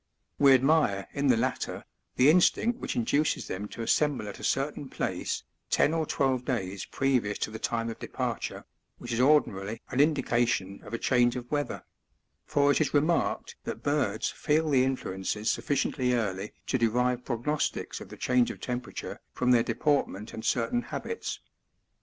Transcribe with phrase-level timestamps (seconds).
[0.39, 4.71] We admire in the latter the instinct which induces them to assemble at a cer
[4.71, 8.65] tain place, ten or twelve days previous to the time of departure,
[8.97, 11.83] which is ordinarily an indication of a change of weather;
[12.47, 18.09] for it is remarked that birds feel the influences sufficiently early to derive ^prognostics of
[18.09, 21.41] the change of temperature from their deportment and certain habits.